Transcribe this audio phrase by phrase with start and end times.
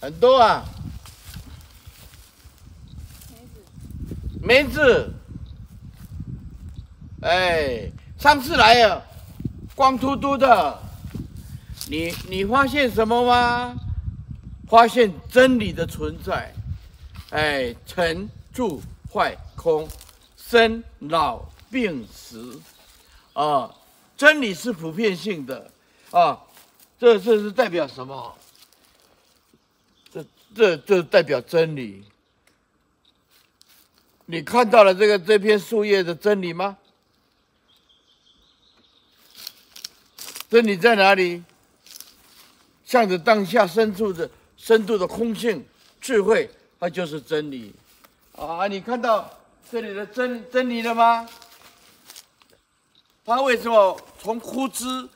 [0.00, 0.64] 很多啊。
[4.42, 5.12] 梅子，
[7.20, 9.04] 哎，上次来了，
[9.74, 10.82] 光秃秃的，
[11.88, 13.76] 你你发现什么吗？
[14.66, 16.54] 发现真理的存在，
[17.30, 18.80] 哎，成住
[19.12, 19.86] 坏空，
[20.36, 22.58] 生老病死，
[23.34, 23.70] 啊，
[24.16, 25.70] 真理是普遍性的，
[26.12, 26.40] 啊，
[26.98, 28.34] 这这是代表什么？
[30.54, 32.04] 这这代表真理。
[34.26, 36.76] 你看到了这个这片树叶的真理吗？
[40.48, 41.42] 真理在哪里？
[42.84, 45.64] 向着当下深处的深度的空性
[46.00, 47.72] 智慧，它就是真理。
[48.34, 49.30] 啊，你看到
[49.70, 51.28] 这里的真真理了吗？
[53.24, 55.08] 它为什么从枯枝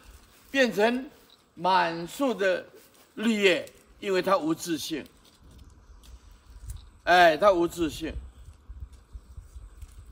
[0.53, 1.11] 变成
[1.55, 2.65] 满树的
[3.15, 3.69] 绿叶？
[3.99, 5.05] 因为它无自性。
[7.05, 8.15] 哎，它无自性。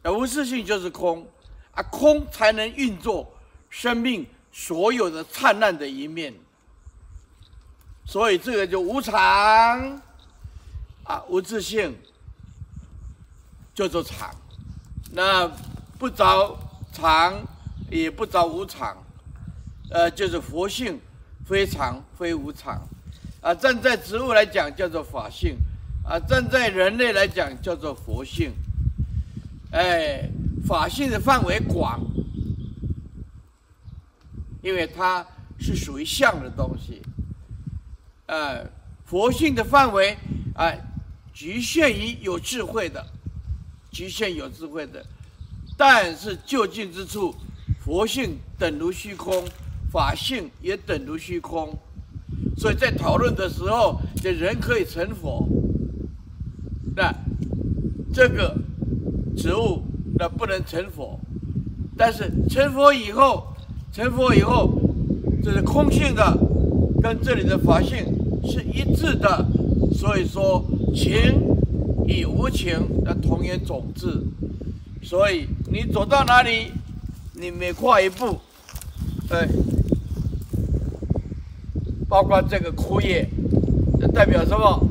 [0.05, 1.27] 无自性就是空，
[1.72, 3.33] 啊，空才能运作
[3.70, 6.34] 生命所有的灿烂的一面。
[8.05, 9.17] 所以这个就无常，
[11.05, 11.97] 啊，无自性，
[13.74, 14.34] 叫做常。
[15.12, 15.48] 那
[15.98, 16.58] 不着
[16.92, 17.41] 常，
[17.89, 18.97] 也不着无常，
[19.91, 21.00] 呃，就是佛性，
[21.47, 22.83] 非常非无常。
[23.41, 25.56] 啊，站在植物来讲叫做法性，
[26.05, 28.53] 啊，站在人类来讲叫做佛性。
[29.70, 30.28] 哎，
[30.67, 32.00] 法性的范围广，
[34.62, 35.27] 因为它
[35.58, 37.00] 是属于相的东西。
[38.27, 38.67] 呃，
[39.05, 40.12] 佛性的范围
[40.55, 40.78] 啊，呃，
[41.33, 43.05] 局限于有智慧的，
[43.91, 45.05] 局限有智慧的。
[45.77, 47.34] 但是就近之处，
[47.83, 49.45] 佛性等如虚空，
[49.91, 51.75] 法性也等如虚空。
[52.56, 55.48] 所以在讨论的时候，这人可以成佛，
[56.97, 57.15] 那
[58.12, 58.57] 这个。
[59.35, 59.83] 植物
[60.19, 61.19] 那不能成佛，
[61.97, 63.47] 但是成佛以后，
[63.91, 64.79] 成佛以后，
[65.42, 66.39] 这是空性的，
[67.02, 68.05] 跟这里的法性
[68.45, 69.47] 是一致的。
[69.95, 70.63] 所以说，
[70.95, 71.57] 情
[72.07, 74.23] 与无情的同源种子。
[75.02, 76.70] 所以你走到哪里，
[77.33, 78.39] 你每跨一步，
[79.31, 79.48] 哎，
[82.07, 83.27] 包括这个枯叶，
[84.14, 84.86] 代表什么？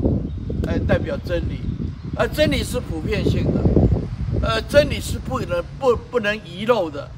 [0.66, 1.60] 哎，代表真理，
[2.16, 3.60] 而真理是普遍性的。
[4.44, 7.08] 呃，真理是不能不不能遗漏的，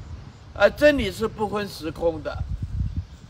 [0.53, 2.37] 呃，真理是不分时空的，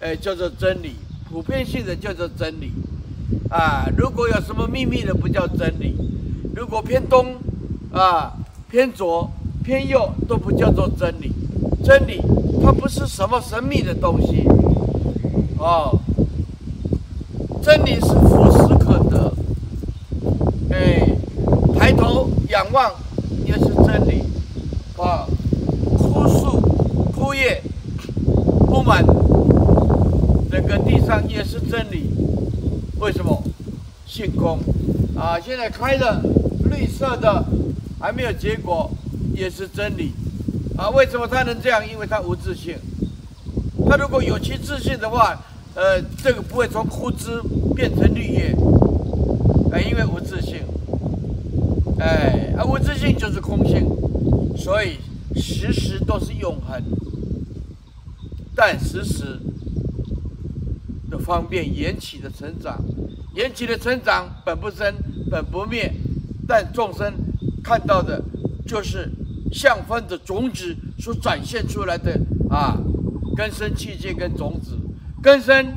[0.01, 0.95] 哎，叫做真理，
[1.29, 2.73] 普遍性的叫做真理，
[3.49, 5.95] 啊，如果有什么秘密的不叫真理，
[6.53, 7.37] 如果偏东，
[7.93, 8.33] 啊，
[8.69, 9.31] 偏左，
[9.63, 11.31] 偏右都不叫做真理，
[11.81, 12.21] 真理
[12.61, 14.45] 它不是什么神秘的东西，
[15.57, 15.97] 哦，
[17.63, 19.33] 真理是俯拾可得，
[20.71, 21.14] 哎，
[22.55, 22.91] 仰望。
[23.45, 24.23] 也是真理，
[24.97, 25.27] 啊，
[25.97, 26.59] 枯树、
[27.13, 27.61] 枯叶
[28.65, 29.05] 铺满
[30.49, 32.09] 整个地上也是真理。
[32.99, 33.43] 为什么？
[34.07, 34.59] 性空
[35.15, 35.37] 啊！
[35.39, 36.21] 现在开了
[36.71, 37.45] 绿色的，
[37.99, 38.89] 还没有结果，
[39.33, 40.13] 也是真理
[40.75, 40.89] 啊！
[40.89, 41.87] 为什么它能这样？
[41.87, 42.75] 因为它无自信。
[43.87, 45.39] 它如果有其自信的话，
[45.75, 47.41] 呃，这个不会从枯枝
[47.75, 48.55] 变成绿叶，
[49.71, 50.61] 啊，因为无自信。
[51.97, 53.87] 哎，而无自性就是空性，
[54.57, 54.97] 所以
[55.35, 56.83] 时时都是永恒，
[58.53, 59.39] 但时时
[61.09, 62.83] 的方便缘起的成长，
[63.33, 64.93] 缘起的成长本不生，
[65.31, 65.89] 本不灭，
[66.45, 67.13] 但众生
[67.63, 68.21] 看到的，
[68.67, 69.09] 就是
[69.53, 72.19] 相分的种子所展现出来的
[72.49, 72.77] 啊，
[73.37, 74.77] 根生器界跟种子，
[75.21, 75.73] 根生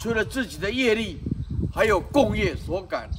[0.00, 1.18] 除了自己的业力，
[1.74, 3.10] 还有共业所感，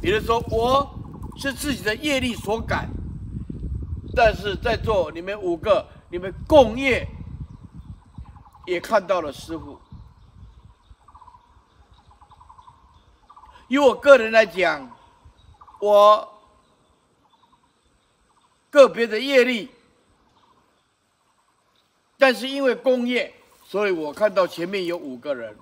[0.00, 0.94] 比如说我。
[1.38, 2.90] 是自己的业力所感，
[4.12, 7.06] 但是在座你们五个，你们共业
[8.66, 9.78] 也看到了师父。
[13.68, 14.90] 以我个人来讲，
[15.80, 16.28] 我
[18.68, 19.70] 个别的业力，
[22.18, 23.32] 但是因为共业，
[23.64, 25.56] 所以我看到前面有五个人，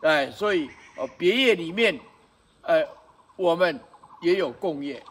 [0.00, 2.00] 哎，所以哦，别业里面，
[2.62, 2.88] 哎，
[3.36, 3.78] 我们。
[4.22, 5.02] 也有共业，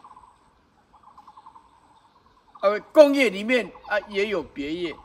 [2.62, 4.96] 呃，共业里面啊也有别业，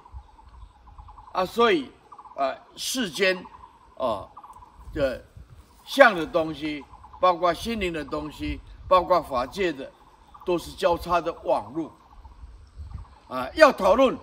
[1.34, 1.92] 啊，所以
[2.36, 3.38] 啊世间
[3.98, 4.28] 啊
[4.94, 5.24] 的
[5.86, 6.84] 相的东西，
[7.20, 9.92] 包括心灵的东西，包括法界的，
[10.46, 11.92] 都是交叉的网路，
[13.28, 14.18] 啊，要讨论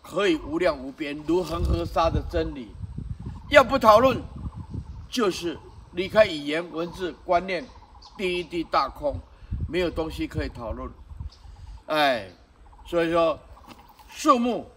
[0.00, 2.68] 可以无量无边，如恒河沙的真理；
[3.50, 4.22] 要不讨论，
[5.08, 5.58] 就是
[5.92, 7.66] 离开语言文字观念，
[8.16, 9.18] 第一地大空，
[9.68, 10.90] 没有东西可以讨论。
[11.86, 12.28] 哎，
[12.86, 13.38] 所以说
[14.08, 14.70] 树木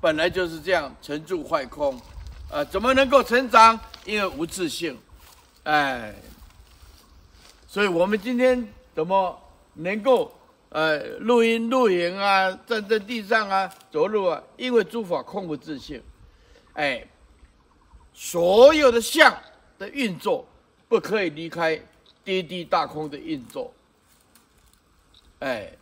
[0.00, 2.00] 本来就是这样，成住坏空，
[2.50, 3.78] 呃，怎么能够成长？
[4.04, 4.98] 因为无自信。
[5.64, 6.14] 哎，
[7.66, 9.38] 所以我们今天怎么
[9.74, 10.32] 能够
[10.70, 14.42] 呃录音录影啊，站在地上啊，走路啊？
[14.56, 16.02] 因为诸法空无自信。
[16.74, 17.06] 哎，
[18.14, 19.36] 所有的相
[19.78, 20.46] 的运作。
[20.90, 21.78] 不可以离开
[22.28, 23.72] 第一地大空的运作，
[25.38, 25.72] 哎，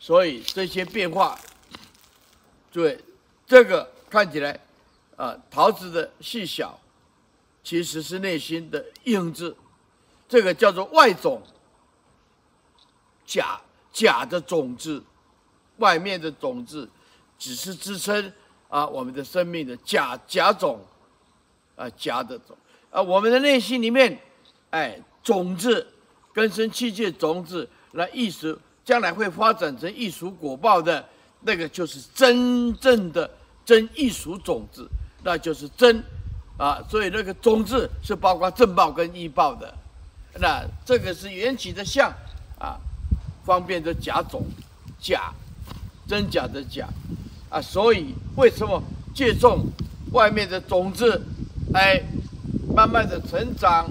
[0.00, 1.38] 所以这些变化，
[2.72, 2.98] 对
[3.46, 4.58] 这个看起来
[5.14, 6.76] 啊，桃子的细小，
[7.62, 9.56] 其实是内心的影子，
[10.28, 11.40] 这个叫做外种，
[13.24, 13.60] 假
[13.92, 15.00] 假的种子，
[15.76, 16.90] 外面的种子，
[17.38, 18.32] 只是支撑
[18.66, 20.84] 啊我们的生命的假假种，
[21.76, 22.58] 啊假的种，
[22.90, 24.18] 啊我们的内心里面。
[24.70, 25.86] 哎，种子
[26.32, 31.04] 根生器界种子，那艺术将来会发展成艺术果报的，
[31.42, 33.30] 那个就是真正的
[33.64, 34.88] 真艺术种子，
[35.22, 36.02] 那就是真
[36.58, 36.82] 啊。
[36.88, 39.72] 所以那个种子是包括正报跟异报的，
[40.40, 42.12] 那这个是缘起的相
[42.58, 42.76] 啊，
[43.44, 44.44] 方便的假种，
[44.98, 45.32] 假
[46.08, 46.88] 真假的假
[47.48, 47.60] 啊。
[47.60, 48.82] 所以为什么
[49.14, 49.66] 借种
[50.12, 51.22] 外面的种子，
[51.74, 52.02] 哎，
[52.74, 53.88] 慢慢的成长。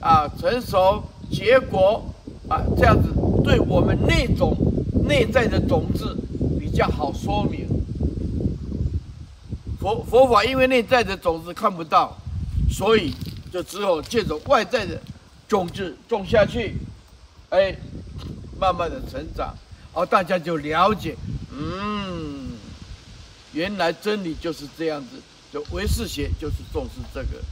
[0.00, 2.04] 啊，成熟结果
[2.48, 3.08] 啊，这样子
[3.42, 4.56] 对我们那种
[5.04, 6.16] 内在的种子
[6.58, 7.66] 比较好说明。
[9.80, 12.16] 佛佛法因为内在的种子看不到，
[12.70, 13.12] 所以
[13.52, 15.00] 就只有借着外在的
[15.48, 16.74] 种子种下去，
[17.50, 17.74] 哎，
[18.58, 19.54] 慢慢的成长，
[19.92, 21.16] 而大家就了解，
[21.52, 22.52] 嗯，
[23.52, 25.08] 原来真理就是这样子，
[25.52, 27.42] 就唯识学就是重视这个。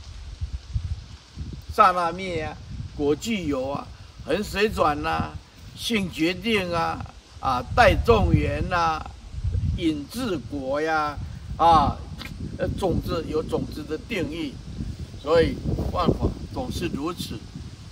[1.76, 2.56] 刹那灭啊，
[2.96, 3.87] 果具有啊，
[4.25, 5.34] 横水转呐、啊，
[5.76, 7.05] 性决定啊，
[7.38, 8.99] 啊带众缘呐，
[9.76, 11.14] 引自果呀，
[11.58, 11.94] 啊，
[12.78, 14.55] 种子有种子的定义，
[15.23, 15.55] 所以
[15.93, 17.38] 万法总是如此，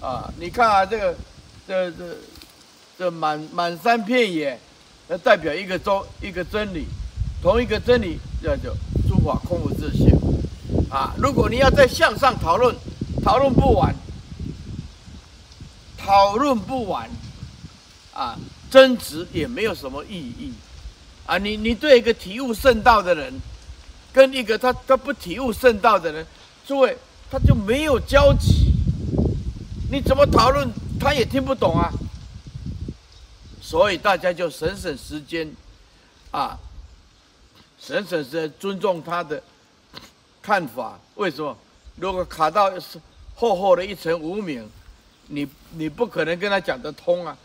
[0.01, 1.15] 啊，你看啊，这个，
[1.69, 2.17] 这这
[2.99, 4.59] 这满满山遍野，
[5.09, 6.87] 那代表一个宗一个真理，
[7.43, 8.75] 同一个真理叫做
[9.07, 10.09] 诸法空无自性，
[10.89, 12.75] 啊，如果你要再向上讨论。
[13.25, 13.94] 讨论不完，
[15.97, 17.09] 讨论不完，
[18.12, 18.38] 啊，
[18.71, 20.53] 争执也没有什么意义，
[21.25, 23.32] 啊，你你对一个体悟圣道的人，
[24.12, 26.26] 跟一个他他不体悟圣道的人，
[26.67, 26.99] 诸位
[27.31, 28.75] 他就没有交集，
[29.91, 30.69] 你怎么讨论
[31.00, 31.91] 他也听不懂啊，
[33.62, 35.50] 所以大家就省省时间，
[36.31, 36.59] 啊，
[37.81, 39.43] 省省时间尊重他的
[40.43, 41.56] 看法，为什么？
[41.97, 43.00] 如果卡到是。
[43.35, 44.69] 厚厚的一层无名，
[45.29, 47.37] 你你不可能跟他讲得通啊！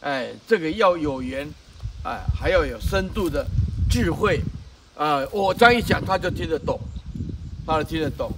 [0.00, 1.48] 哎，这个要有缘，
[2.04, 3.46] 哎，还要有深度的
[3.88, 4.40] 智慧，
[4.96, 6.80] 啊，我这样一讲他就听得懂，
[7.64, 8.32] 他就听得懂，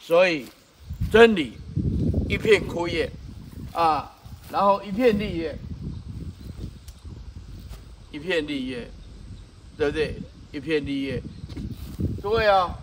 [0.00, 0.46] 所以
[1.12, 1.52] 真理
[2.28, 3.08] 一片枯叶，
[3.72, 4.12] 啊，
[4.50, 5.56] 然后一片绿叶，
[8.10, 8.90] 一片绿叶，
[9.76, 10.16] 对不对？
[10.50, 11.22] 一片绿叶，
[12.22, 12.74] 各位啊，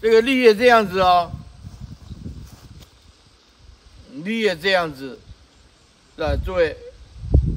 [0.00, 1.30] 这个绿叶这样子哦。
[4.24, 5.18] 绿叶这样子，
[6.16, 6.76] 那诸位，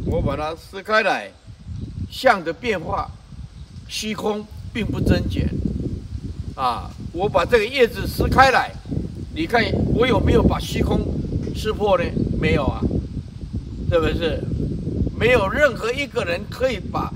[0.06, 1.32] 我把它撕开来，
[2.12, 3.10] 相的变化，
[3.88, 5.50] 虚空并不增减，
[6.56, 8.72] 啊，我把这个叶子撕开来，
[9.34, 11.00] 你看我有没有把虚空
[11.56, 12.04] 撕破呢？
[12.40, 12.82] 没有啊，
[13.90, 14.44] 是不是？
[15.18, 17.12] 没有任何一个人可以把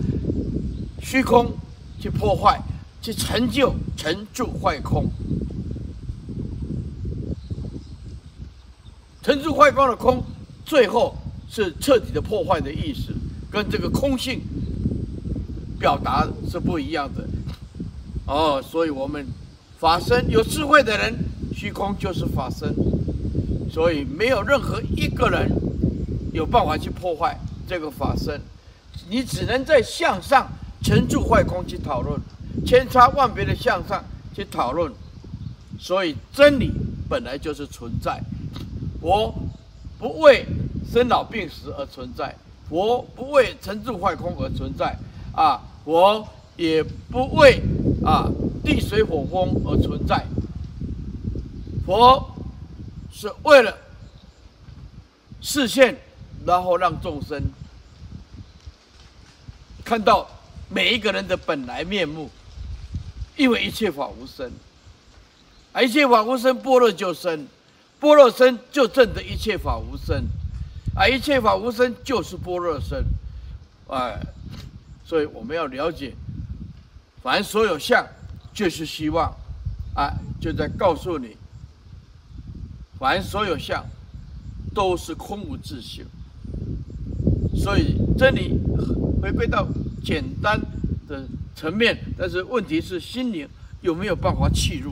[1.01, 1.51] 虚空
[1.99, 2.61] 去破坏，
[3.01, 5.05] 去成就成住坏空。
[9.23, 10.21] 成住坏空的空，
[10.65, 11.15] 最后
[11.49, 13.13] 是彻底的破坏的意思，
[13.49, 14.41] 跟这个空性
[15.79, 17.25] 表达是不一样的。
[18.27, 19.25] 哦，所以我们
[19.79, 21.15] 法身有智慧的人，
[21.55, 22.75] 虚空就是法身，
[23.71, 25.49] 所以没有任何一个人
[26.33, 28.41] 有办法去破坏这个法身，
[29.09, 30.49] 你只能在向上
[30.81, 32.19] 成住坏空去讨论，
[32.65, 34.03] 千差万别的向上
[34.35, 34.91] 去讨论，
[35.79, 36.71] 所以真理
[37.07, 38.21] 本来就是存在。
[39.03, 39.35] 佛
[39.99, 40.45] 不为
[40.89, 42.33] 生老病死而存在，
[42.69, 44.97] 佛不为成住坏空而存在，
[45.35, 46.81] 啊，佛也
[47.11, 47.61] 不为
[48.05, 48.31] 啊
[48.63, 50.25] 地水火风而存在，
[51.85, 52.33] 佛
[53.11, 53.77] 是为了
[55.41, 55.97] 示现，
[56.45, 57.43] 然后让众生
[59.83, 60.25] 看到
[60.69, 62.29] 每一个人的本来面目，
[63.35, 64.49] 因为一切法无生，
[65.73, 67.45] 而一切法无生，般若就生。
[68.03, 70.25] 般若身就证得一切法无生，
[70.93, 73.01] 啊，一切法无生就是般若身，
[73.87, 74.19] 哎，
[75.05, 76.13] 所以我们要了解，
[77.21, 78.05] 凡所有相，
[78.53, 79.33] 就是希望，
[79.95, 81.37] 啊，就在告诉你，
[82.99, 83.85] 凡所有相，
[84.75, 86.05] 都是空无自性，
[87.55, 88.59] 所以这里
[89.21, 89.65] 回归到
[90.03, 90.59] 简单
[91.07, 93.47] 的层面，但是问题是心灵
[93.79, 94.91] 有没有办法契入？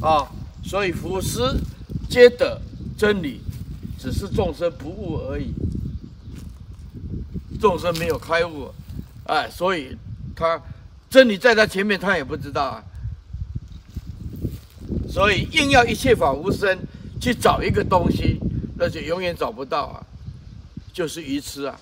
[0.00, 0.26] 啊，
[0.64, 1.42] 所以弗施
[2.08, 2.60] 皆得
[2.96, 3.40] 真理，
[3.98, 5.52] 只是众生不悟而已。
[7.60, 8.70] 众生没有开悟，
[9.24, 9.96] 哎，所以
[10.34, 10.60] 他
[11.08, 12.84] 真理在他前面，他也不知道啊。
[15.08, 16.78] 所以硬要一切法无生
[17.20, 18.38] 去找一个东西，
[18.76, 20.06] 那就永远找不到啊，
[20.92, 21.80] 就是愚痴啊。